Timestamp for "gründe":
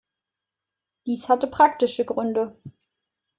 2.05-2.59